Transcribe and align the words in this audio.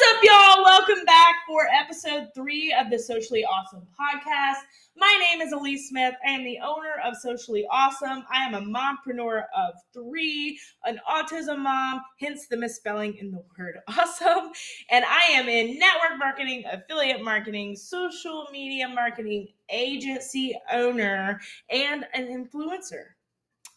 What's 0.00 0.16
up, 0.16 0.24
y'all? 0.24 0.64
Welcome 0.64 1.04
back 1.04 1.34
for 1.46 1.66
episode 1.66 2.28
three 2.34 2.72
of 2.72 2.90
the 2.90 2.98
Socially 2.98 3.44
Ausome 3.44 3.84
podcast. 4.00 4.60
My 4.96 5.14
name 5.30 5.46
is 5.46 5.52
Alyece 5.52 5.88
Smith. 5.88 6.14
I 6.26 6.30
am 6.30 6.42
the 6.42 6.58
owner 6.64 6.94
of 7.04 7.18
Socially 7.18 7.66
Ausome. 7.70 8.24
I 8.32 8.46
am 8.46 8.54
a 8.54 8.62
mompreneur 8.62 9.42
of 9.54 9.74
three, 9.92 10.58
an 10.86 11.00
autism 11.06 11.58
mom, 11.58 12.00
hence 12.18 12.46
the 12.46 12.56
misspelling 12.56 13.14
in 13.16 13.30
the 13.30 13.42
word 13.58 13.76
awesome. 13.88 14.52
And 14.90 15.04
I 15.04 15.32
am 15.32 15.50
in 15.50 15.78
network 15.78 16.18
marketing, 16.18 16.64
affiliate 16.72 17.22
marketing, 17.22 17.76
social 17.76 18.46
media 18.50 18.88
marketing, 18.88 19.48
agency 19.68 20.58
owner, 20.72 21.38
and 21.68 22.06
an 22.14 22.26
influencer. 22.28 23.04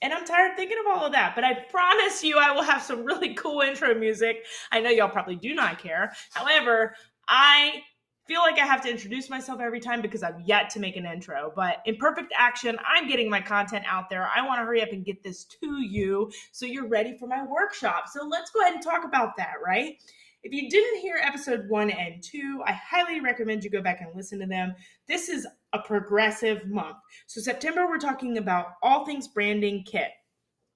And 0.04 0.14
I'm 0.14 0.26
tired 0.26 0.58
thinking 0.58 0.78
of 0.82 0.86
all 0.94 1.06
of 1.06 1.14
that, 1.14 1.34
but 1.34 1.46
I 1.46 1.54
promise 1.54 2.26
you 2.26 2.38
I 2.38 2.52
will 2.52 2.62
have 2.62 2.84
some 2.84 3.06
really 3.06 3.34
cool 3.36 3.62
intro 3.62 3.96
music. 3.96 4.46
I 4.70 4.82
know 4.82 4.90
y'all 4.90 5.08
probably 5.08 5.38
do 5.38 5.56
not 5.56 5.80
care. 5.80 6.12
However, 6.34 6.94
I 7.30 7.82
feel 8.28 8.42
like 8.42 8.60
I 8.60 8.66
have 8.66 8.82
to 8.82 8.90
introduce 8.90 9.30
myself 9.30 9.62
every 9.62 9.80
time 9.80 10.02
because 10.02 10.22
I've 10.22 10.42
yet 10.46 10.70
to 10.72 10.82
make 10.82 10.98
an 10.98 11.06
intro. 11.06 11.54
But 11.56 11.78
in 11.86 11.96
perfect 11.96 12.34
action, 12.38 12.78
I'm 12.86 13.08
getting 13.08 13.30
my 13.30 13.40
content 13.40 13.86
out 13.88 14.10
there. 14.10 14.30
I 14.36 14.46
want 14.46 14.60
to 14.60 14.66
hurry 14.66 14.82
up 14.82 14.90
and 14.92 15.06
get 15.06 15.24
this 15.24 15.46
to 15.62 15.82
you 15.82 16.30
so 16.52 16.66
you're 16.66 16.88
ready 16.88 17.18
for 17.18 17.28
my 17.28 17.46
workshop. 17.46 18.10
So 18.12 18.28
let's 18.28 18.52
go 18.52 18.60
ahead 18.60 18.74
and 18.74 18.84
talk 18.84 19.06
about 19.06 19.38
that, 19.38 19.54
right? 19.66 19.96
If 20.44 20.52
you 20.52 20.70
didn't 20.70 21.00
hear 21.00 21.16
episode 21.22 21.70
one 21.70 21.90
and 21.90 22.22
two, 22.22 22.62
I 22.66 22.74
highly 22.74 23.22
recommend 23.22 23.64
you 23.64 23.70
go 23.70 23.82
back 23.82 24.02
and 24.02 24.14
listen 24.14 24.40
to 24.40 24.46
them. 24.46 24.76
This 25.08 25.30
is 25.30 25.48
a 25.74 25.80
progressive 25.80 26.66
month. 26.68 26.98
So, 27.28 27.42
September, 27.42 27.88
we're 27.88 27.98
talking 27.98 28.38
about 28.38 28.74
all 28.82 29.06
things 29.06 29.28
branding 29.28 29.84
kit. 29.86 30.12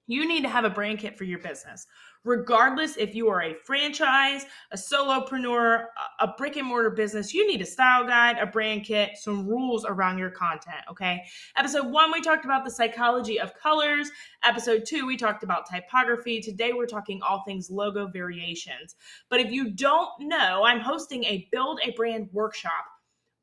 You 0.06 0.26
need 0.26 0.42
to 0.42 0.48
have 0.48 0.64
a 0.64 0.70
brand 0.70 0.98
kit 0.98 1.16
for 1.16 1.24
your 1.24 1.38
business 1.38 1.86
regardless 2.24 2.96
if 2.96 3.14
you 3.14 3.28
are 3.28 3.42
a 3.42 3.54
franchise, 3.64 4.44
a 4.72 4.76
solopreneur, 4.76 5.86
a 6.20 6.28
brick 6.36 6.56
and 6.56 6.66
mortar 6.66 6.90
business, 6.90 7.32
you 7.32 7.46
need 7.46 7.62
a 7.62 7.66
style 7.66 8.06
guide, 8.06 8.36
a 8.38 8.46
brand 8.46 8.84
kit, 8.84 9.10
some 9.16 9.46
rules 9.46 9.84
around 9.84 10.18
your 10.18 10.30
content. 10.30 10.82
Okay. 10.90 11.22
Episode 11.56 11.86
one, 11.90 12.12
we 12.12 12.20
talked 12.20 12.44
about 12.44 12.64
the 12.64 12.70
psychology 12.70 13.40
of 13.40 13.54
colors. 13.54 14.10
Episode 14.44 14.84
two, 14.86 15.06
we 15.06 15.16
talked 15.16 15.42
about 15.42 15.68
typography. 15.68 16.40
Today, 16.40 16.72
we're 16.72 16.86
talking 16.86 17.20
all 17.26 17.42
things 17.46 17.70
logo 17.70 18.08
variations. 18.08 18.96
But 19.30 19.40
if 19.40 19.50
you 19.50 19.70
don't 19.70 20.10
know, 20.20 20.64
I'm 20.64 20.80
hosting 20.80 21.24
a 21.24 21.48
Build 21.50 21.80
a 21.82 21.92
Brand 21.92 22.28
workshop 22.32 22.84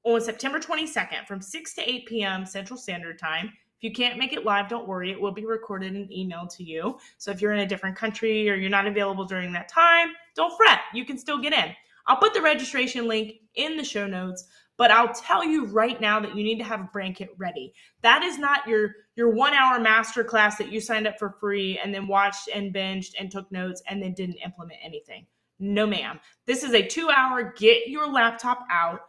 on 0.06 0.22
September 0.22 0.60
22nd 0.60 1.26
from 1.28 1.42
6 1.42 1.74
to 1.74 1.90
8 1.90 2.06
p.m. 2.06 2.46
Central 2.46 2.78
Standard 2.78 3.20
Time 3.20 3.48
If 3.48 3.84
you 3.84 3.92
can't 3.92 4.20
make 4.20 4.34
it 4.34 4.46
live, 4.46 4.70
don't 4.70 4.88
worry. 4.88 5.12
It 5.12 5.20
will 5.20 5.32
be 5.32 5.46
recorded 5.46 5.94
and 5.94 6.10
emailed 6.10 6.56
to 6.58 6.64
you. 6.64 6.98
So 7.18 7.32
if 7.32 7.42
you're 7.42 7.54
in 7.54 7.60
a 7.60 7.68
different 7.68 7.96
country 7.96 8.50
or 8.50 8.56
you're 8.56 8.70
not 8.70 8.88
available 8.88 9.26
during 9.26 9.52
that 9.54 9.68
time, 9.68 10.10
don't 10.36 10.56
fret. 10.56 10.82
You 10.94 11.06
can 11.06 11.18
still 11.18 11.40
get 11.40 11.54
in. 11.54 11.74
I'll 12.08 12.18
put 12.18 12.36
the 12.36 12.42
registration 12.42 13.08
link 13.08 13.34
in 13.56 13.78
the 13.78 13.84
show 13.84 14.06
notes, 14.06 14.46
but 14.78 14.92
I'll 14.92 15.14
tell 15.14 15.44
you 15.44 15.66
right 15.66 16.00
now 16.00 16.20
that 16.20 16.36
you 16.36 16.44
need 16.44 16.60
to 16.60 16.64
have 16.64 16.82
a 16.82 16.90
brand 16.94 17.16
kit 17.16 17.30
ready. 17.38 17.74
That 18.04 18.22
is 18.22 18.38
not 18.38 18.68
your 18.68 18.92
your 19.16 19.34
1-hour 19.34 19.80
master 19.80 20.26
class 20.26 20.58
that 20.58 20.72
you 20.72 20.82
signed 20.82 21.08
up 21.08 21.18
for 21.18 21.38
free 21.40 21.80
and 21.82 21.94
then 21.94 22.06
watched 22.06 22.50
and 22.54 22.76
binged 22.76 23.14
and 23.18 23.32
took 23.32 23.50
notes 23.50 23.82
and 23.88 24.04
then 24.04 24.14
didn't 24.14 24.38
implement 24.44 24.78
anything. 24.84 25.26
No 25.58 25.88
ma'am. 25.88 26.20
This 26.46 26.64
is 26.64 26.74
a 26.74 26.84
2-hour 26.84 27.54
get 27.58 27.88
your 27.88 28.12
laptop 28.12 28.68
out 28.70 29.00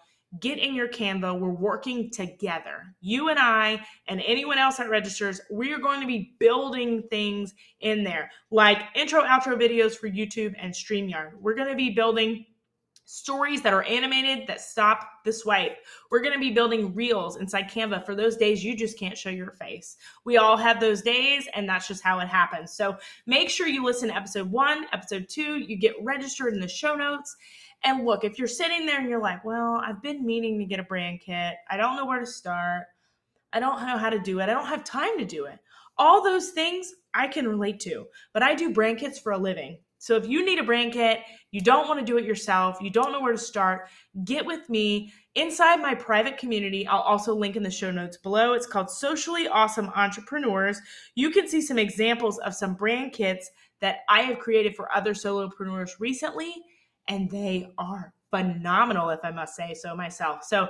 get 0.41 0.59
in 0.59 0.75
your 0.75 0.89
Canva. 0.89 1.39
We're 1.39 1.51
working 1.51 2.11
together. 2.11 2.83
You 3.01 3.29
and 3.29 3.39
I, 3.39 3.81
and 4.09 4.23
anyone 4.27 4.59
else 4.59 4.77
that 4.77 4.89
registers, 4.89 5.41
we 5.51 5.73
are 5.73 5.79
going 5.79 6.01
to 6.01 6.07
be 6.07 6.35
building 6.39 7.05
things 7.11 7.55
in 7.81 8.05
there 8.05 8.31
like 8.51 8.79
intro, 8.95 9.23
outro 9.23 9.59
videos 9.59 9.97
for 9.97 10.09
YouTube 10.09 10.55
and 10.59 10.73
StreamYard. 10.73 11.33
We're 11.41 11.55
going 11.55 11.71
to 11.71 11.77
be 11.77 11.91
building 11.91 12.45
stories 13.07 13.63
that 13.63 13.73
are 13.73 13.85
animated 13.85 14.49
that 14.49 14.61
stop 14.61 15.09
the 15.25 15.33
swipe. 15.33 15.79
We're 16.11 16.21
going 16.21 16.35
to 16.35 16.41
be 16.41 16.51
building 16.51 16.93
reels 16.93 17.37
inside 17.37 17.71
Canva 17.71 18.05
for 18.05 18.17
those 18.17 18.37
days 18.37 18.65
you 18.65 18.77
just 18.77 18.99
can't 18.99 19.17
show 19.17 19.31
your 19.31 19.53
face. 19.53 19.97
We 20.25 20.39
all 20.39 20.57
have 20.57 20.81
those 20.81 21.03
days, 21.03 21.49
and 21.55 21.69
that's 21.69 21.87
just 21.87 22.03
how 22.03 22.19
it 22.19 22.27
happens. 22.27 22.73
So 22.73 22.97
make 23.27 23.49
sure 23.49 23.69
you 23.69 23.85
listen 23.85 24.09
to 24.09 24.17
episode 24.17 24.51
one, 24.51 24.87
episode 24.93 25.29
two, 25.29 25.59
you 25.59 25.77
get 25.77 25.95
registered 26.03 26.53
in 26.53 26.61
the 26.61 26.69
show 26.69 26.97
notes. 26.97 27.37
And 27.87 28.05
look, 28.05 28.25
if 28.25 28.37
you're 28.37 28.49
sitting 28.49 28.85
there 28.85 28.99
and 28.99 29.09
you're 29.09 29.23
like, 29.23 29.45
well, 29.45 29.81
I've 29.83 30.03
been 30.03 30.27
meaning 30.27 30.59
to 30.59 30.65
get 30.65 30.81
a 30.81 30.83
brand 30.83 31.21
kit, 31.25 31.55
I 31.71 31.77
don't 31.77 31.95
know 31.95 32.05
where 32.05 32.19
to 32.19 32.27
start, 32.27 32.83
I 33.53 33.61
don't 33.61 33.81
know 33.81 33.97
how 33.97 34.11
to 34.11 34.19
do 34.19 34.41
it, 34.41 34.49
I 34.49 34.55
don't 34.55 34.67
have 34.67 34.83
time 34.83 35.17
to 35.19 35.25
do 35.25 35.45
it. 35.45 35.61
All 35.97 36.21
those 36.21 36.51
things 36.51 36.93
I 37.15 37.29
can 37.29 37.47
relate 37.47 37.79
to, 37.81 38.07
but 38.35 38.43
I 38.43 38.57
do 38.57 38.73
brand 38.73 38.99
kits 38.99 39.21
for 39.21 39.31
a 39.31 39.39
living. 39.39 39.79
So 39.99 40.17
if 40.17 40.27
you 40.27 40.45
need 40.45 40.59
a 40.59 40.65
brand 40.65 40.95
kit, 40.95 41.21
you 41.53 41.61
don't 41.61 41.87
want 41.87 42.01
to 42.01 42.05
do 42.05 42.19
it 42.19 42.25
yourself, 42.25 42.77
you 42.81 42.91
don't 42.91 43.13
know 43.13 43.21
where 43.21 43.33
to 43.33 43.39
start, 43.39 43.89
get 44.25 44.45
with 44.45 44.69
me 44.69 45.13
inside 45.37 45.77
my 45.77 45.95
private 45.95 46.39
community. 46.39 46.89
I'll 46.89 47.01
also 47.03 47.37
link 47.37 47.55
in 47.55 47.63
the 47.63 47.71
show 47.71 47.93
notes 47.93 48.17
below. 48.17 48.55
It's 48.55 48.67
called 48.67 48.91
Socially 48.91 49.47
Ausome 49.47 49.97
Entrepreneurs. 49.97 50.81
You 51.15 51.31
can 51.31 51.47
see 51.47 51.61
some 51.61 51.79
examples 51.79 52.39
of 52.39 52.53
some 52.53 52.75
brand 52.75 53.13
kits 53.13 53.49
that 53.81 53.99
I 54.09 54.23
have 54.23 54.41
created 54.41 54.75
for 54.75 54.93
other 54.93 55.15
solopreneurs 55.15 55.93
recently 56.01 56.53
and 57.09 57.31
they 57.31 57.73
are 57.79 58.13
phenomenal, 58.31 59.11
if 59.11 59.21
I 59.25 59.31
must 59.31 59.55
say 59.55 59.75
so 59.75 59.95
myself. 59.95 60.45
So 60.45 60.69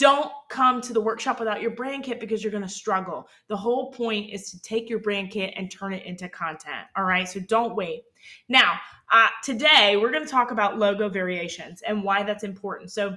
don't 0.00 0.32
come 0.48 0.80
to 0.80 0.94
the 0.94 1.00
workshop 1.00 1.38
without 1.38 1.60
your 1.60 1.72
brand 1.72 2.04
kit 2.04 2.20
because 2.20 2.42
you're 2.42 2.50
going 2.50 2.62
to 2.62 2.68
struggle. 2.68 3.28
The 3.48 3.56
whole 3.56 3.92
point 3.92 4.32
is 4.32 4.50
to 4.50 4.62
take 4.62 4.88
your 4.88 4.98
brand 4.98 5.30
kit 5.30 5.52
and 5.56 5.70
turn 5.70 5.92
it 5.92 6.06
into 6.06 6.26
content. 6.30 6.86
All 6.96 7.04
right. 7.04 7.28
So 7.28 7.38
don't 7.40 7.76
wait. 7.76 8.04
Now, 8.48 8.78
uh, 9.12 9.28
today 9.44 9.98
we're 9.98 10.10
going 10.10 10.24
to 10.24 10.30
talk 10.30 10.52
about 10.52 10.78
logo 10.78 11.10
variations 11.10 11.82
and 11.82 12.02
why 12.02 12.22
that's 12.22 12.44
important. 12.44 12.90
So 12.90 13.14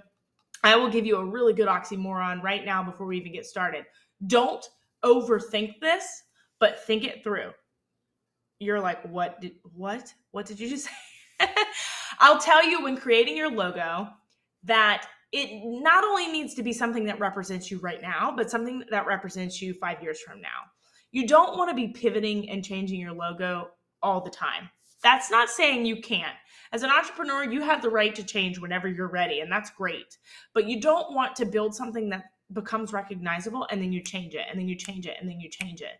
I 0.66 0.76
will 0.76 0.90
give 0.90 1.06
you 1.06 1.16
a 1.16 1.26
really 1.26 1.54
good 1.54 1.70
oxymoron 1.70 2.44
right 2.44 2.66
now 2.66 2.84
before 2.84 3.08
we 3.08 3.18
even 3.18 3.32
get 3.32 3.46
started. 3.46 3.86
Don't 4.28 4.68
overthink 5.06 5.80
this, 5.80 6.24
but 6.60 6.84
think 6.86 7.06
it 7.06 7.24
through. 7.24 7.52
You're 8.60 8.82
like, 8.82 9.02
what 9.04 9.40
did, 9.40 9.54
what? 9.74 10.14
What 10.32 10.46
did 10.46 10.60
you 10.60 10.70
just 10.70 10.86
say? 10.88 10.92
I'll 12.20 12.40
tell 12.40 12.68
you 12.68 12.84
when 12.84 12.98
creating 12.98 13.38
your 13.38 13.52
logo 13.52 14.10
that 14.64 15.08
it 15.32 15.50
not 15.64 16.04
only 16.04 16.28
needs 16.28 16.54
to 16.56 16.64
be 16.64 16.74
something 16.74 17.06
that 17.06 17.20
represents 17.20 17.72
you 17.72 17.80
right 17.80 18.02
now, 18.02 18.34
but 18.36 18.52
something 18.52 18.84
that 18.92 19.08
represents 19.08 19.62
you 19.62 19.74
five 19.74 20.02
years 20.02 20.22
from 20.22 20.40
now. 20.40 20.70
You 21.12 21.28
don't 21.28 21.58
want 21.58 21.70
to 21.70 21.76
be 21.76 21.88
pivoting 21.90 22.50
and 22.50 22.64
changing 22.64 23.00
your 23.00 23.14
logo 23.14 23.70
all 24.02 24.22
the 24.22 24.30
time. 24.30 24.70
That's 25.02 25.30
not 25.30 25.50
saying 25.50 25.86
you 25.86 26.02
can't. 26.02 26.36
As 26.72 26.84
an 26.84 26.90
entrepreneur, 26.90 27.44
you 27.44 27.62
have 27.62 27.82
the 27.82 27.90
right 27.90 28.16
to 28.16 28.24
change 28.24 28.60
whenever 28.60 28.88
you're 28.88 29.10
ready, 29.10 29.42
and 29.42 29.52
that's 29.52 29.70
great. 29.70 30.18
But 30.54 30.68
you 30.68 30.80
don't 30.80 31.14
want 31.14 31.36
to 31.36 31.46
build 31.46 31.76
something 31.76 32.10
that 32.10 32.26
becomes 32.52 32.94
recognizable 32.94 33.68
and 33.70 33.82
then 33.82 33.92
you 33.92 34.02
change 34.02 34.36
it, 34.36 34.46
and 34.50 34.60
then 34.60 34.68
you 34.68 34.76
change 34.76 35.08
it, 35.08 35.18
and 35.20 35.30
then 35.30 35.40
you 35.40 35.50
change 35.50 35.82
it. 35.82 36.00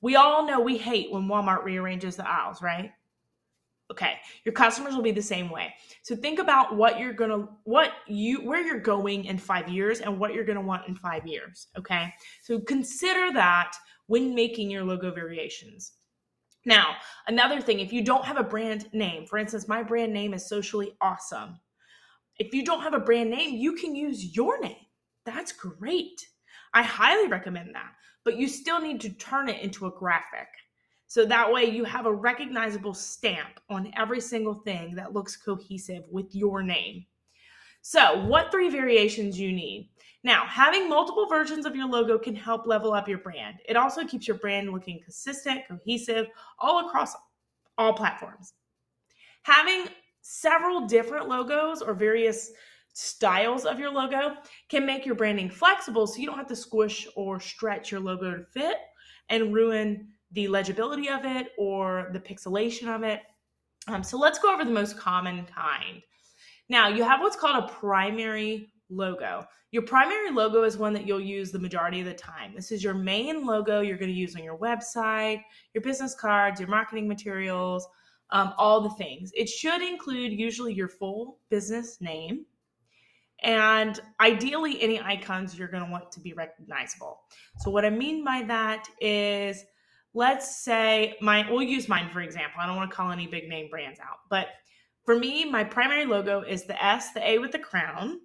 We 0.00 0.16
all 0.16 0.46
know 0.46 0.60
we 0.60 0.78
hate 0.78 1.10
when 1.10 1.24
Walmart 1.28 1.64
rearranges 1.64 2.16
the 2.16 2.28
aisles, 2.28 2.62
right? 2.62 2.92
Okay 3.90 4.18
your 4.44 4.52
customers 4.52 4.94
will 4.94 5.02
be 5.02 5.10
the 5.10 5.22
same 5.22 5.50
way. 5.50 5.74
So 6.02 6.16
think 6.16 6.38
about 6.38 6.74
what 6.74 6.98
you're 6.98 7.12
gonna 7.12 7.48
what 7.64 7.92
you 8.06 8.38
where 8.38 8.62
you're 8.62 8.80
going 8.80 9.26
in 9.26 9.38
five 9.38 9.68
years 9.68 10.00
and 10.00 10.18
what 10.18 10.32
you're 10.32 10.44
gonna 10.44 10.60
want 10.60 10.88
in 10.88 10.94
five 10.94 11.26
years 11.26 11.68
okay? 11.78 12.12
So 12.42 12.60
consider 12.60 13.32
that 13.34 13.72
when 14.06 14.34
making 14.34 14.70
your 14.70 14.84
logo 14.84 15.12
variations. 15.12 15.92
Now 16.64 16.96
another 17.26 17.60
thing 17.60 17.80
if 17.80 17.92
you 17.92 18.02
don't 18.02 18.24
have 18.24 18.38
a 18.38 18.42
brand 18.42 18.88
name 18.92 19.26
for 19.26 19.38
instance 19.38 19.68
my 19.68 19.82
brand 19.82 20.12
name 20.12 20.34
is 20.34 20.48
socially 20.48 20.96
ausome. 21.02 21.58
If 22.38 22.54
you 22.54 22.64
don't 22.64 22.82
have 22.82 22.94
a 22.94 23.00
brand 23.00 23.30
name 23.30 23.56
you 23.56 23.74
can 23.74 23.94
use 23.94 24.34
your 24.34 24.60
name. 24.60 24.76
That's 25.26 25.52
great. 25.52 26.26
I 26.72 26.82
highly 26.82 27.28
recommend 27.28 27.74
that 27.74 27.92
but 28.24 28.36
you 28.36 28.48
still 28.48 28.80
need 28.80 29.00
to 29.02 29.10
turn 29.10 29.48
it 29.48 29.62
into 29.62 29.86
a 29.86 29.90
graphic 29.90 30.48
so 31.08 31.24
that 31.24 31.50
way 31.50 31.64
you 31.64 31.84
have 31.84 32.04
a 32.04 32.12
recognizable 32.12 32.92
stamp 32.92 33.60
on 33.70 33.90
every 33.96 34.20
single 34.20 34.54
thing 34.54 34.94
that 34.94 35.14
looks 35.14 35.36
cohesive 35.36 36.04
with 36.10 36.34
your 36.34 36.62
name. 36.62 37.06
So, 37.80 38.26
what 38.26 38.50
three 38.50 38.68
variations 38.68 39.40
you 39.40 39.50
need? 39.50 39.88
Now, 40.22 40.44
having 40.46 40.88
multiple 40.88 41.26
versions 41.26 41.64
of 41.64 41.74
your 41.74 41.88
logo 41.88 42.18
can 42.18 42.34
help 42.34 42.66
level 42.66 42.92
up 42.92 43.08
your 43.08 43.18
brand. 43.18 43.56
It 43.66 43.76
also 43.76 44.04
keeps 44.04 44.28
your 44.28 44.36
brand 44.36 44.70
looking 44.70 45.00
consistent, 45.02 45.62
cohesive, 45.66 46.26
all 46.58 46.86
across 46.86 47.14
all 47.78 47.94
platforms. 47.94 48.52
Having 49.44 49.86
several 50.20 50.86
different 50.86 51.28
logos 51.28 51.80
or 51.80 51.94
various 51.94 52.50
styles 52.92 53.64
of 53.64 53.78
your 53.78 53.90
logo 53.90 54.34
can 54.68 54.84
make 54.84 55.06
your 55.06 55.14
branding 55.14 55.48
flexible 55.48 56.06
so 56.06 56.18
you 56.18 56.26
don't 56.26 56.36
have 56.36 56.48
to 56.48 56.56
squish 56.56 57.06
or 57.16 57.40
stretch 57.40 57.90
your 57.90 58.00
logo 58.00 58.36
to 58.36 58.44
fit 58.44 58.76
and 59.30 59.54
ruin 59.54 60.08
the 60.32 60.48
legibility 60.48 61.08
of 61.08 61.24
it 61.24 61.48
or 61.58 62.10
the 62.12 62.20
pixelation 62.20 62.94
of 62.94 63.02
it. 63.02 63.22
Um, 63.86 64.02
so 64.02 64.18
let's 64.18 64.38
go 64.38 64.52
over 64.52 64.64
the 64.64 64.70
most 64.70 64.98
common 64.98 65.46
kind. 65.46 66.02
Now, 66.68 66.88
you 66.88 67.02
have 67.02 67.20
what's 67.20 67.36
called 67.36 67.64
a 67.64 67.68
primary 67.68 68.72
logo. 68.90 69.46
Your 69.70 69.82
primary 69.82 70.30
logo 70.30 70.62
is 70.62 70.76
one 70.76 70.92
that 70.94 71.06
you'll 71.06 71.20
use 71.20 71.50
the 71.50 71.58
majority 71.58 72.00
of 72.00 72.06
the 72.06 72.14
time. 72.14 72.52
This 72.54 72.72
is 72.72 72.82
your 72.82 72.94
main 72.94 73.44
logo 73.44 73.80
you're 73.80 73.98
going 73.98 74.10
to 74.10 74.16
use 74.16 74.34
on 74.36 74.42
your 74.42 74.58
website, 74.58 75.42
your 75.74 75.82
business 75.82 76.14
cards, 76.14 76.60
your 76.60 76.68
marketing 76.68 77.08
materials, 77.08 77.86
um, 78.30 78.52
all 78.58 78.80
the 78.80 78.90
things. 78.90 79.30
It 79.34 79.48
should 79.48 79.82
include 79.82 80.32
usually 80.32 80.72
your 80.72 80.88
full 80.88 81.38
business 81.50 82.00
name. 82.00 82.44
And 83.42 84.00
ideally, 84.20 84.82
any 84.82 85.00
icons 85.00 85.56
you're 85.56 85.68
going 85.68 85.84
to 85.84 85.90
want 85.90 86.10
to 86.12 86.20
be 86.20 86.32
recognizable. 86.32 87.20
So, 87.58 87.70
what 87.70 87.84
I 87.84 87.90
mean 87.90 88.24
by 88.24 88.42
that 88.48 88.88
is, 89.00 89.64
let's 90.18 90.64
say 90.64 91.14
my, 91.20 91.48
we'll 91.48 91.62
use 91.62 91.88
mine 91.88 92.10
for 92.10 92.20
example. 92.20 92.60
I 92.60 92.66
don't 92.66 92.74
want 92.74 92.90
to 92.90 92.96
call 92.96 93.12
any 93.12 93.28
big 93.28 93.48
name 93.48 93.70
brands 93.70 94.00
out, 94.00 94.18
but 94.28 94.48
for 95.04 95.16
me, 95.16 95.48
my 95.48 95.62
primary 95.62 96.04
logo 96.04 96.42
is 96.42 96.64
the 96.64 96.84
S, 96.84 97.12
the 97.12 97.26
A 97.26 97.38
with 97.38 97.52
the 97.52 97.58
crown, 97.58 98.20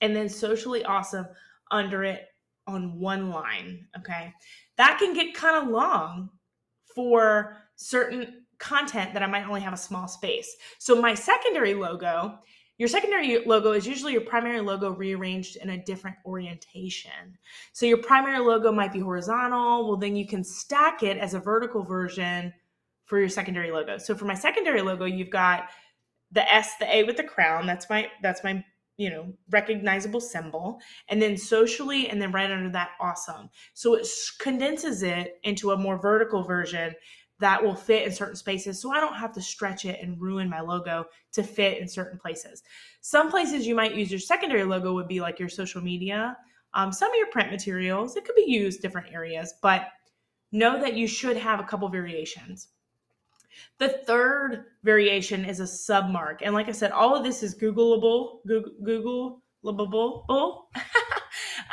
and 0.00 0.16
then 0.16 0.28
socially 0.28 0.82
ausome 0.84 1.28
under 1.70 2.02
it 2.02 2.28
on 2.66 2.98
one 2.98 3.30
line. 3.30 3.86
Okay. 3.98 4.32
That 4.78 4.98
can 4.98 5.12
get 5.12 5.34
kind 5.34 5.62
of 5.62 5.68
long 5.70 6.30
for 6.94 7.58
certain 7.76 8.46
content 8.58 9.12
that 9.12 9.22
I 9.22 9.26
might 9.26 9.46
only 9.46 9.60
have 9.60 9.74
a 9.74 9.76
small 9.76 10.08
space. 10.08 10.56
So 10.78 11.00
my 11.00 11.14
secondary 11.14 11.74
logo, 11.74 12.38
your 12.78 12.88
secondary 12.88 13.44
logo 13.44 13.72
is 13.72 13.86
usually 13.86 14.12
your 14.12 14.22
primary 14.22 14.60
logo 14.60 14.90
rearranged 14.90 15.56
in 15.56 15.70
a 15.70 15.82
different 15.84 16.16
orientation. 16.26 17.38
So 17.72 17.86
your 17.86 17.98
primary 17.98 18.38
logo 18.38 18.70
might 18.70 18.92
be 18.92 19.00
horizontal. 19.00 19.88
Well, 19.88 19.96
then 19.96 20.14
you 20.14 20.26
can 20.26 20.44
stack 20.44 21.02
it 21.02 21.16
as 21.16 21.34
a 21.34 21.40
vertical 21.40 21.82
version 21.82 22.52
for 23.06 23.18
your 23.18 23.28
secondary 23.28 23.70
logo. 23.70 23.98
So 23.98 24.14
for 24.14 24.26
my 24.26 24.34
secondary 24.34 24.82
logo, 24.82 25.06
you've 25.06 25.30
got 25.30 25.68
the 26.32 26.52
S, 26.52 26.76
the 26.78 26.94
A 26.94 27.04
with 27.04 27.16
the 27.16 27.24
crown. 27.24 27.66
That's 27.66 27.88
my 27.88 28.10
that's 28.22 28.44
my 28.44 28.62
you 28.96 29.10
know 29.10 29.32
recognizable 29.50 30.20
symbol 30.20 30.80
and 31.08 31.20
then 31.20 31.36
socially 31.36 32.08
and 32.08 32.20
then 32.20 32.32
right 32.32 32.50
under 32.50 32.70
that 32.70 32.92
awesome 32.98 33.50
so 33.74 33.94
it 33.94 34.06
condenses 34.40 35.02
it 35.02 35.38
into 35.44 35.72
a 35.72 35.76
more 35.76 36.00
vertical 36.00 36.42
version 36.42 36.94
that 37.38 37.62
will 37.62 37.74
fit 37.74 38.06
in 38.06 38.12
certain 38.12 38.36
spaces 38.36 38.80
so 38.80 38.92
I 38.92 39.00
don't 39.00 39.14
have 39.14 39.32
to 39.34 39.42
stretch 39.42 39.84
it 39.84 40.00
and 40.00 40.20
ruin 40.20 40.48
my 40.48 40.60
logo 40.60 41.04
to 41.32 41.42
fit 41.42 41.78
in 41.78 41.88
certain 41.88 42.18
places. 42.18 42.62
Some 43.00 43.30
places 43.30 43.66
you 43.66 43.74
might 43.74 43.94
use 43.94 44.10
your 44.10 44.20
secondary 44.20 44.64
logo 44.64 44.94
would 44.94 45.08
be 45.08 45.20
like 45.20 45.38
your 45.38 45.48
social 45.48 45.82
media, 45.82 46.36
um, 46.74 46.92
some 46.92 47.10
of 47.10 47.16
your 47.16 47.28
print 47.28 47.50
materials. 47.50 48.16
It 48.16 48.24
could 48.24 48.36
be 48.36 48.50
used 48.50 48.80
different 48.80 49.12
areas, 49.12 49.54
but 49.60 49.88
know 50.52 50.80
that 50.80 50.94
you 50.94 51.06
should 51.06 51.36
have 51.36 51.60
a 51.60 51.64
couple 51.64 51.88
variations. 51.88 52.68
The 53.78 53.88
third 54.06 54.64
variation 54.82 55.44
is 55.44 55.60
a 55.60 55.64
submark. 55.64 56.38
And 56.42 56.54
like 56.54 56.68
I 56.68 56.72
said, 56.72 56.90
all 56.90 57.14
of 57.14 57.24
this 57.24 57.42
is 57.42 57.54
Googleable, 57.54 58.40
Google, 58.46 59.42
Googleable. 59.64 60.66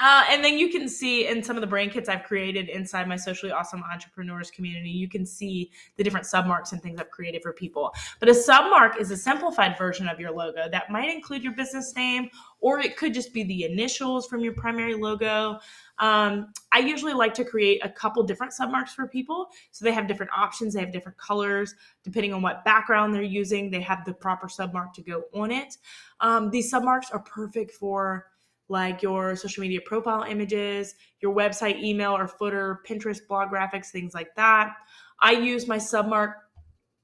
Uh, 0.04 0.26
and 0.30 0.44
then 0.44 0.58
you 0.58 0.68
can 0.68 0.90
see 0.90 1.28
in 1.28 1.42
some 1.42 1.56
of 1.56 1.62
the 1.62 1.68
brand 1.68 1.90
kits 1.90 2.10
I've 2.10 2.24
created 2.24 2.68
inside 2.68 3.08
my 3.08 3.16
socially 3.16 3.54
ausome 3.54 3.82
entrepreneurs 3.90 4.52
community, 4.52 4.90
you 4.90 5.08
can 5.08 5.26
see 5.26 5.72
the 5.96 6.04
different 6.04 6.26
submarks 6.26 6.74
and 6.74 6.84
things 6.84 7.00
I've 7.00 7.10
created 7.10 7.42
for 7.42 7.54
people. 7.54 7.94
But 8.20 8.28
a 8.28 8.34
submark 8.34 9.00
is 9.00 9.12
a 9.12 9.18
simplified 9.18 9.78
version 9.78 10.10
of 10.10 10.20
your 10.20 10.32
logo 10.32 10.68
that 10.70 10.90
might 10.90 11.10
include 11.10 11.42
your 11.42 11.54
business 11.54 11.96
name, 11.96 12.30
or 12.60 12.80
it 12.80 12.98
could 12.98 13.14
just 13.14 13.34
be 13.34 13.44
the 13.44 13.64
initials 13.64 14.28
from 14.28 14.42
your 14.42 14.52
primary 14.52 14.94
logo. 14.94 15.60
Um, 16.00 16.52
I 16.74 16.80
usually 16.80 17.14
like 17.14 17.34
to 17.36 17.46
create 17.46 17.80
a 17.86 17.90
couple 17.90 18.24
different 18.24 18.52
submarks 18.52 18.94
for 18.94 19.08
people. 19.08 19.48
So 19.72 19.86
they 19.86 19.94
have 19.94 20.06
different 20.06 20.34
options, 20.36 20.74
they 20.74 20.82
have 20.82 20.92
different 20.92 21.18
colors. 21.18 21.76
Depending 22.04 22.34
on 22.34 22.42
what 22.42 22.66
background 22.66 23.16
they're 23.16 23.22
using, 23.22 23.72
they 23.72 23.80
have 23.80 24.04
the 24.04 24.14
proper 24.14 24.48
submark 24.48 24.92
to 24.96 25.02
go 25.02 25.24
on 25.34 25.50
it. 25.50 25.78
Um, 26.20 26.50
these 26.50 26.70
submarks 26.70 27.10
are 27.12 27.20
perfect 27.20 27.72
for 27.72 28.33
like 28.70 29.02
your 29.02 29.36
social 29.36 29.62
media 29.62 29.80
profile 29.86 30.24
images, 30.24 30.96
your 31.22 31.36
website 31.36 31.82
email 31.82 32.16
or 32.16 32.28
footer, 32.28 32.82
Pinterest 32.88 33.20
blog 33.28 33.50
graphics, 33.50 33.88
things 33.88 34.14
like 34.14 34.34
that. 34.36 34.74
I 35.22 35.32
use 35.32 35.68
my 35.68 35.78
submark. 35.78 36.34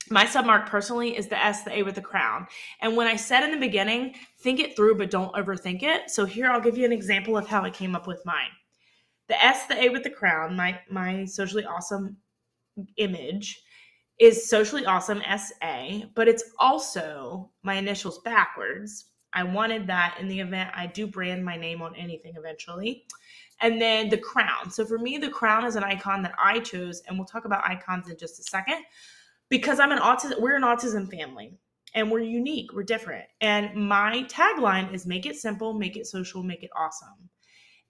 My 0.10 0.26
submark 0.26 0.66
personally 0.66 1.16
is 1.16 1.28
the 1.28 1.38
S, 1.38 1.64
the 1.64 1.78
A 1.78 1.84
with 1.84 1.96
the 1.96 2.02
crown. 2.02 2.48
And 2.82 2.96
when 2.96 3.06
I 3.06 3.16
said 3.16 3.44
in 3.44 3.52
the 3.52 3.58
beginning, 3.58 4.16
think 4.40 4.60
it 4.60 4.76
through, 4.76 4.98
but 4.98 5.12
don't 5.12 5.34
overthink 5.36 5.84
it. 5.84 6.10
So 6.10 6.26
here 6.26 6.50
I'll 6.50 6.62
give 6.62 6.78
you 6.78 6.86
an 6.86 6.94
example 6.94 7.38
of 7.38 7.48
how 7.48 7.64
I 7.64 7.70
came 7.70 7.96
up 7.96 8.08
with 8.08 8.26
mine. 8.26 8.50
The 9.28 9.44
S, 9.44 9.68
the 9.68 9.80
A 9.80 9.90
with 9.90 10.04
the 10.04 10.10
crown, 10.10 10.56
my 10.56 10.80
my 10.90 11.26
socially 11.26 11.64
ausome 11.64 12.16
image 12.98 13.62
is 14.20 14.50
socially 14.50 14.84
ausome 14.84 15.22
SA, 15.38 16.08
but 16.16 16.28
it's 16.28 16.44
also 16.60 17.52
my 17.64 17.76
initials 17.76 18.20
backwards 18.20 19.09
I 19.34 19.44
wanted 19.44 19.88
that 19.88 20.18
in 20.20 20.28
the 20.28 20.40
event 20.40 20.72
I 20.76 20.88
do 20.88 21.08
brand 21.08 21.44
my 21.46 21.56
name 21.56 21.82
on 21.82 21.96
anything 21.96 22.34
eventually. 22.38 23.06
And 23.62 23.82
then 23.82 24.10
the 24.10 24.18
crown. 24.18 24.72
So 24.72 24.86
for 24.86 24.98
me, 24.98 25.18
the 25.18 25.30
crown 25.30 25.66
is 25.66 25.76
an 25.76 25.84
icon 25.84 26.22
that 26.24 26.34
I 26.42 26.60
chose, 26.60 27.02
and 27.08 27.18
we'll 27.18 27.28
talk 27.28 27.46
about 27.46 27.70
icons 27.70 28.10
in 28.10 28.18
just 28.18 28.40
a 28.40 28.44
second 28.44 28.86
because 29.50 29.80
I'm 29.80 29.92
an 29.92 30.00
autism, 30.00 30.40
we're 30.40 30.56
an 30.56 30.64
autism 30.64 31.10
family 31.10 31.58
and 31.94 32.10
we're 32.10 32.22
unique, 32.22 32.72
we're 32.74 32.84
different. 32.84 33.26
And 33.42 33.74
my 33.76 34.24
tagline 34.30 34.94
is 34.94 35.06
make 35.06 35.26
it 35.26 35.36
simple, 35.36 35.74
make 35.74 35.98
it 35.98 36.08
social, 36.08 36.44
make 36.44 36.64
it 36.64 36.70
awesome. 36.78 37.30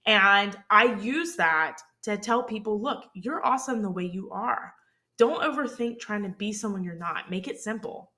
And 0.05 0.57
I 0.69 0.95
use 0.95 1.35
that 1.35 1.79
to 2.03 2.17
tell 2.17 2.43
people, 2.43 2.81
look, 2.81 3.05
you're 3.13 3.45
awesome 3.45 3.81
the 3.81 3.91
way 3.91 4.05
you 4.05 4.31
are. 4.31 4.73
Don't 5.17 5.43
overthink 5.43 5.99
trying 5.99 6.23
to 6.23 6.29
be 6.29 6.53
someone 6.53 6.83
you're 6.83 6.95
not. 6.95 7.29
Make 7.29 7.47
it 7.47 7.59
simple 7.59 8.11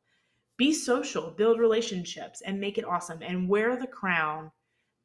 be 0.62 0.72
social, 0.72 1.31
build 1.31 1.60
relationships, 1.60 2.42
and 2.42 2.60
make 2.60 2.78
it 2.78 2.86
awesome. 2.86 3.24
And 3.24 3.50
wear 3.50 3.75
the 3.75 3.88
crown 3.88 4.52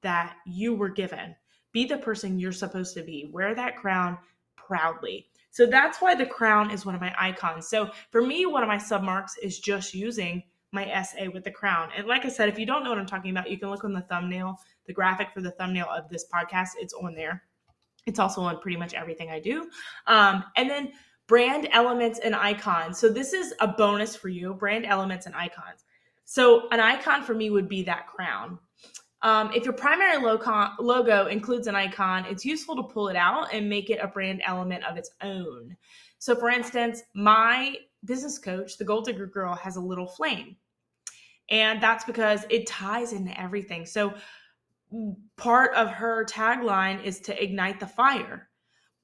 that 0.03 0.37
you 0.45 0.75
were 0.75 0.91
given. 0.91 1.35
Be 1.73 1.87
the 1.87 1.97
person 1.97 2.39
you're 2.39 2.53
supposed 2.53 2.93
to 2.93 3.03
be. 3.03 3.31
Wear 3.33 3.55
that 3.55 3.79
crown 3.79 4.19
proudly. 4.57 5.29
So 5.53 5.65
that's 5.65 6.03
why 6.03 6.15
the 6.15 6.27
crown 6.27 6.71
is 6.71 6.85
one 6.85 6.95
of 6.95 7.01
my 7.01 7.15
icons. 7.19 7.69
So 7.69 7.91
for 8.11 8.21
me, 8.21 8.45
one 8.45 8.63
of 8.63 8.69
my 8.69 8.77
submarks 8.77 9.39
is 9.43 9.59
just 9.59 9.95
using 9.95 10.43
my 10.73 10.93
SA 11.03 11.31
with 11.33 11.45
the 11.45 11.51
crown. 11.51 11.89
And 11.97 12.07
like 12.07 12.27
I 12.27 12.29
said, 12.29 12.51
if 12.51 12.59
you 12.59 12.67
don't 12.67 12.85
know 12.85 12.91
what 12.91 12.99
I'm 12.99 13.07
talking 13.07 13.31
about, 13.31 13.51
you 13.51 13.57
can 13.57 13.71
look 13.71 13.83
on 13.83 13.95
the 13.95 14.03
thumbnail, 14.03 14.61
the 14.87 14.93
graphic 14.93 15.29
for 15.33 15.41
the 15.41 15.53
thumbnail 15.53 15.87
of 15.91 16.11
this 16.11 16.27
podcast. 16.31 16.73
It's 16.79 16.93
on 16.93 17.15
there. 17.15 17.45
It's 18.05 18.19
also 18.19 18.43
on 18.43 18.61
pretty 18.61 18.77
much 18.77 18.93
everything 18.93 19.31
I 19.31 19.41
do. 19.41 19.71
Um, 20.07 20.45
and 20.55 20.69
then 20.69 20.93
brand 21.27 21.69
elements 21.73 22.19
and 22.21 22.35
icons. 22.35 22.99
So 22.99 23.09
this 23.09 23.33
is 23.33 23.55
a 23.61 23.69
bonus 23.69 24.15
for 24.15 24.29
you, 24.29 24.55
brand 24.55 24.87
elements 24.87 25.27
and 25.27 25.35
icons. 25.35 25.85
So 26.25 26.69
an 26.71 26.81
icon 26.81 27.23
for 27.23 27.35
me 27.35 27.51
would 27.51 27.69
be 27.69 27.83
that 27.85 28.07
crown. 28.07 28.59
Um, 29.23 29.51
if 29.55 29.65
your 29.65 29.73
primary 29.73 30.23
logo, 30.23 30.71
logo 30.79 31.27
includes 31.27 31.67
an 31.67 31.75
icon, 31.75 32.27
it's 32.27 32.45
useful 32.45 32.77
to 32.77 32.83
pull 32.83 33.09
it 33.09 33.17
out 33.17 33.53
and 33.53 33.69
make 33.69 33.91
it 33.91 33.99
a 34.01 34.07
brand 34.07 34.43
element 34.45 34.85
of 34.85 34.97
its 34.97 35.11
own. 35.23 35.77
So, 36.19 36.37
for 36.37 36.51
instance, 36.51 37.03
my 37.15 37.77
business 38.05 38.39
coach, 38.39 38.79
the 38.79 38.85
Gold 38.85 39.07
Digger 39.07 39.27
Girl, 39.27 39.55
has 39.55 39.77
a 39.77 39.81
little 39.81 40.07
flame. 40.07 40.57
And 41.51 41.83
that's 41.83 42.05
because 42.05 42.45
it 42.51 42.67
ties 42.67 43.13
into 43.13 43.39
everything. 43.41 43.87
So, 43.87 44.15
part 45.37 45.75
of 45.75 45.89
her 45.89 46.25
tagline 46.25 47.03
is 47.03 47.21
to 47.21 47.43
ignite 47.43 47.81
the 47.81 47.87
fire 47.87 48.46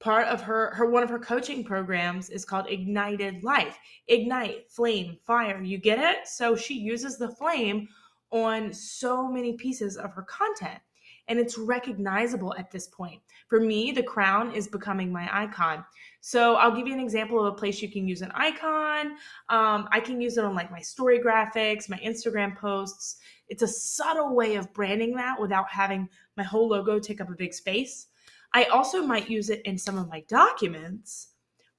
part 0.02 0.26
of 0.26 0.42
her 0.42 0.74
her 0.74 0.86
one 0.86 1.04
of 1.04 1.08
her 1.08 1.18
coaching 1.18 1.62
programs 1.62 2.28
is 2.28 2.44
called 2.44 2.68
ignited 2.68 3.42
life. 3.44 3.78
Ignite 4.08 4.70
flame 4.70 5.16
fire. 5.24 5.62
You 5.62 5.78
get 5.78 5.98
it? 5.98 6.26
So 6.26 6.56
she 6.56 6.74
uses 6.74 7.16
the 7.16 7.30
flame 7.30 7.88
on 8.30 8.72
so 8.72 9.30
many 9.30 9.54
pieces 9.54 9.96
of 9.96 10.12
her 10.12 10.22
content 10.22 10.80
and 11.28 11.38
it's 11.38 11.56
recognizable 11.56 12.52
at 12.58 12.70
this 12.70 12.88
point. 12.88 13.20
For 13.46 13.60
me 13.60 13.92
the 13.92 14.02
crown 14.02 14.52
is 14.52 14.66
becoming 14.66 15.12
my 15.12 15.28
icon. 15.32 15.84
So 16.20 16.56
i'll 16.56 16.74
give 16.74 16.88
you 16.88 16.94
an 16.94 17.00
example 17.00 17.38
of 17.38 17.52
a 17.52 17.56
place 17.56 17.80
you 17.80 17.90
can 17.90 18.08
use 18.08 18.22
an 18.22 18.32
icon. 18.34 19.12
Um, 19.50 19.88
i 19.92 20.00
can 20.00 20.20
use 20.20 20.36
it 20.36 20.44
on 20.44 20.56
like 20.56 20.72
my 20.72 20.80
story 20.80 21.20
graphics 21.20 21.88
my 21.88 21.98
instagram 21.98 22.56
posts. 22.56 23.18
It's 23.48 23.62
a 23.62 23.68
subtle 23.68 24.34
way 24.34 24.56
of 24.56 24.72
branding 24.72 25.14
that 25.14 25.40
without 25.40 25.70
having 25.70 26.08
my 26.36 26.42
whole 26.42 26.68
logo 26.68 26.98
take 26.98 27.20
up 27.20 27.30
a 27.30 27.34
big 27.34 27.54
space 27.54 28.08
I 28.54 28.64
also 28.64 29.02
might 29.02 29.30
use 29.30 29.50
it 29.50 29.62
in 29.64 29.78
some 29.78 29.98
of 29.98 30.08
my 30.08 30.20
documents. 30.28 31.28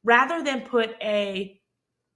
Rather 0.04 0.44
than 0.44 0.62
put 0.62 0.96
a, 1.02 1.60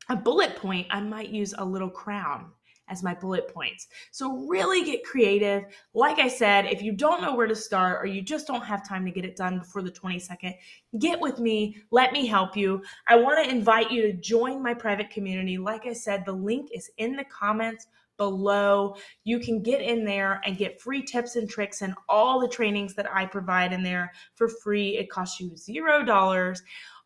a 0.10 0.16
bullet 0.16 0.56
point, 0.56 0.88
I 0.90 1.00
might 1.00 1.30
use 1.30 1.54
a 1.58 1.64
little 1.64 1.90
crown 1.90 2.52
as 2.90 3.04
my 3.04 3.14
bullet 3.14 3.54
points. 3.54 3.88
So 4.12 4.48
really 4.48 4.84
get 4.84 5.04
creative. 5.04 5.64
Like 5.94 6.20
I 6.20 6.28
said, 6.28 6.66
if 6.66 6.82
you 6.82 6.94
don't 6.94 7.22
know 7.22 7.36
where 7.36 7.48
to 7.48 7.56
start 7.56 8.02
or 8.02 8.08
you 8.08 8.22
just 8.22 8.48
don't 8.48 8.64
have 8.64 8.88
time 8.88 9.06
to 9.06 9.12
get 9.12 9.26
it 9.26 9.36
done 9.36 9.60
before 9.60 9.82
the 9.82 9.92
22nd, 9.92 10.56
get 11.00 11.20
with 11.20 11.40
me. 11.40 11.78
Let 11.92 12.14
me 12.14 12.26
help 12.26 12.56
you. 12.56 12.82
I 13.08 13.16
want 13.18 13.44
to 13.44 13.52
invite 13.52 13.92
you 13.92 14.04
to 14.04 14.14
join 14.14 14.64
my 14.64 14.74
private 14.74 15.10
community. 15.10 15.58
Like 15.58 15.86
I 15.86 15.94
said, 15.94 16.26
the 16.26 16.34
link 16.34 16.70
is 16.74 16.90
in 16.98 17.16
the 17.16 17.26
comments 17.26 17.88
below. 18.18 18.96
You 19.24 19.40
can 19.40 19.62
get 19.62 19.82
in 19.82 20.04
there 20.04 20.42
and 20.46 20.58
get 20.58 20.82
free 20.82 21.02
tips 21.02 21.36
and 21.36 21.50
tricks 21.50 21.82
and 21.82 21.94
all 22.10 22.40
the 22.40 22.48
trainings 22.48 22.96
that 22.96 23.12
I 23.14 23.26
provide 23.26 23.74
in 23.74 23.84
there 23.84 24.12
for 24.36 24.48
free. 24.48 24.98
It 24.98 25.10
costs 25.10 25.40
you 25.40 25.56
zero 25.56 26.04
dollars. 26.04 26.62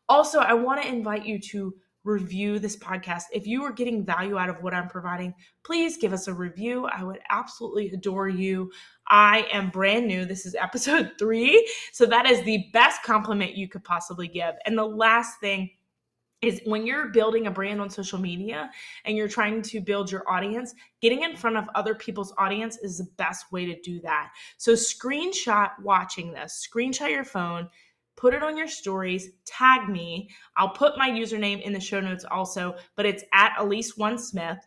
Also, 0.10 0.40
I 0.40 0.54
want 0.54 0.82
to 0.82 0.88
invite 0.88 1.26
you 1.26 1.40
to 1.40 1.74
review 2.04 2.58
this 2.58 2.76
podcast. 2.76 3.24
If 3.32 3.46
you 3.46 3.64
are 3.64 3.72
getting 3.72 4.04
value 4.04 4.38
out 4.38 4.50
of 4.50 4.62
what 4.64 4.74
I'm 4.74 4.88
providing, 4.88 5.34
please 5.64 5.98
give 5.98 6.14
us 6.14 6.28
a 6.28 6.34
review. 6.34 6.88
I 6.88 7.04
would 7.04 7.20
absolutely 7.30 7.92
adore 7.92 8.28
you. 8.28 8.72
I 9.08 9.48
am 9.52 9.70
brand 9.70 10.08
new. 10.08 10.26
This 10.26 10.46
is 10.46 10.56
episode 10.56 11.12
three. 11.20 11.70
So 11.92 12.06
that 12.08 12.26
is 12.26 12.42
the 12.44 12.66
best 12.74 13.04
compliment 13.04 13.56
you 13.56 13.68
could 13.68 13.84
possibly 13.84 14.28
give. 14.28 14.56
And 14.66 14.78
the 14.78 14.86
last 14.86 15.40
thing 15.40 15.70
is 16.42 16.62
when 16.66 16.86
you're 16.86 17.10
building 17.10 17.48
a 17.48 17.52
brand 17.52 17.80
on 17.80 17.90
social 17.90 18.20
media 18.20 18.70
and 19.06 19.16
you're 19.16 19.28
trying 19.28 19.62
to 19.62 19.80
build 19.80 20.12
your 20.12 20.30
audience, 20.30 20.74
getting 21.02 21.24
in 21.24 21.36
front 21.36 21.58
of 21.58 21.70
other 21.76 21.94
people's 21.94 22.34
audience 22.38 22.78
is 22.78 22.98
the 22.98 23.08
best 23.18 23.52
way 23.52 23.66
to 23.66 23.80
do 23.82 24.00
that. 24.02 24.32
So, 24.58 24.74
screenshot 24.74 25.72
watching 25.84 26.34
this, 26.34 26.68
screenshot 26.68 27.12
your 27.12 27.24
phone, 27.24 27.70
put 28.18 28.34
it 28.34 28.44
on 28.44 28.58
your 28.58 28.68
stories, 28.68 29.30
tag 29.46 29.88
me. 29.88 30.30
I'll 30.58 30.70
put 30.70 30.98
my 30.98 31.10
username 31.10 31.62
in 31.62 31.74
the 31.74 31.80
show 31.80 32.00
notes 32.00 32.26
also, 32.30 32.76
but 32.96 33.06
it's 33.06 33.24
at 33.34 33.56
Alyece 33.58 33.98
One 33.98 34.18
Smith. 34.18 34.60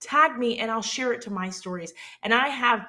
Tag 0.00 0.38
me 0.38 0.58
and 0.58 0.70
I'll 0.70 0.80
share 0.80 1.12
it 1.12 1.20
to 1.22 1.30
my 1.30 1.50
stories. 1.50 1.92
And 2.22 2.32
I 2.32 2.48
have 2.48 2.86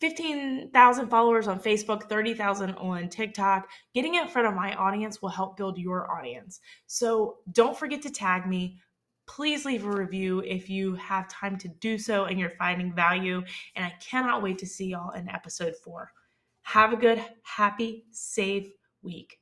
15,000 0.00 1.08
followers 1.08 1.48
on 1.48 1.58
Facebook, 1.58 2.08
30,000 2.08 2.74
on 2.74 3.08
TikTok. 3.08 3.68
Getting 3.94 4.14
in 4.14 4.28
front 4.28 4.48
of 4.48 4.54
my 4.54 4.74
audience 4.74 5.20
will 5.20 5.28
help 5.28 5.56
build 5.56 5.78
your 5.78 6.10
audience. 6.10 6.60
So 6.86 7.38
don't 7.52 7.76
forget 7.76 8.02
to 8.02 8.10
tag 8.10 8.46
me. 8.46 8.78
Please 9.26 9.64
leave 9.64 9.84
a 9.84 9.90
review 9.90 10.40
if 10.40 10.70
you 10.70 10.94
have 10.94 11.28
time 11.28 11.58
to 11.58 11.68
do 11.68 11.98
so 11.98 12.24
and 12.24 12.38
you're 12.38 12.50
finding 12.50 12.94
value. 12.94 13.42
And 13.76 13.84
I 13.84 13.92
cannot 14.00 14.42
wait 14.42 14.58
to 14.58 14.66
see 14.66 14.86
y'all 14.86 15.10
in 15.10 15.28
episode 15.28 15.74
four. 15.76 16.12
Have 16.62 16.92
a 16.92 16.96
good, 16.96 17.22
happy, 17.42 18.04
safe 18.10 18.68
week. 19.02 19.38